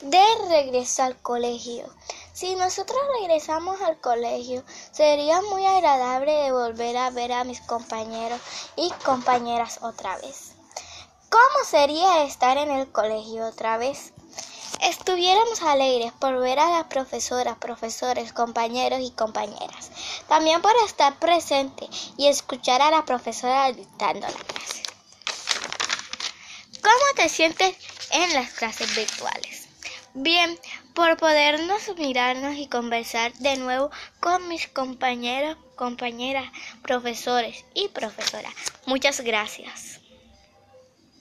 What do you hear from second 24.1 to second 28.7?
la clase. ¿Cómo te sientes en las